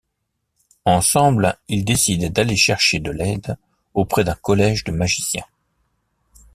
Ensemble 0.85 1.59
ils 1.67 1.85
décident 1.85 2.27
d'aller 2.29 2.55
chercher 2.55 2.97
de 2.97 3.11
l'aide 3.11 3.55
auprès 3.93 4.23
d'un 4.23 4.33
collège 4.33 4.83
de 4.83 4.91
magiciens. 4.91 5.45